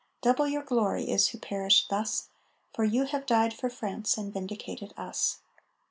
Double 0.23 0.47
your 0.47 0.63
glory 0.63 1.03
is 1.07 1.27
who 1.27 1.37
perished 1.37 1.91
thus, 1.91 2.29
For 2.73 2.83
you 2.83 3.03
have 3.03 3.27
died 3.27 3.53
for 3.53 3.69
France 3.69 4.17
and 4.17 4.33
vindicated 4.33 4.95
us. 4.97 5.41